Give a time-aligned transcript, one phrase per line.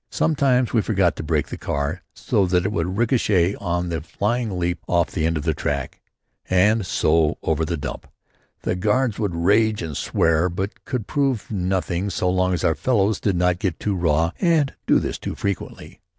[0.09, 4.01] Sometimes we forgot to brake the car so that it would ricochet on in a
[4.01, 6.01] flying leap off the end of the track,
[6.49, 8.07] and so on over the dump.
[8.63, 13.19] The guards would rage and swear but could prove nothing so long as our fellows
[13.19, 15.99] did not get too raw and do this too frequently.